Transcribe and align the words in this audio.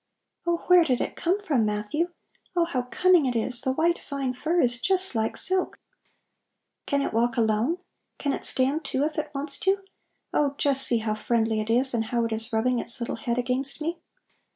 "Oh, 0.47 0.63
where 0.65 0.83
did 0.83 0.99
it 0.99 1.15
come 1.15 1.39
from, 1.39 1.63
Matthew? 1.63 2.09
Oh, 2.55 2.65
how 2.65 2.81
cunning 2.81 3.27
it 3.27 3.35
is! 3.35 3.61
The 3.61 3.71
white 3.71 3.99
fine 3.99 4.33
fur 4.33 4.59
is 4.59 4.81
just 4.81 5.13
like 5.13 5.37
silk! 5.37 5.77
Can 6.87 7.03
it 7.03 7.13
walk 7.13 7.37
alone? 7.37 7.77
Can 8.17 8.33
it 8.33 8.43
stand, 8.43 8.83
too, 8.83 9.03
if 9.03 9.19
it 9.19 9.29
wants 9.35 9.59
to? 9.59 9.77
Oh, 10.33 10.55
just 10.57 10.87
see 10.87 10.97
how 11.05 11.13
friendly 11.13 11.59
it 11.61 11.69
is 11.69 11.93
and 11.93 12.05
how 12.05 12.25
it 12.25 12.31
is 12.31 12.51
rubbing 12.51 12.79
its 12.79 12.99
little 12.99 13.17
head 13.17 13.37
against 13.37 13.79
me." 13.79 13.99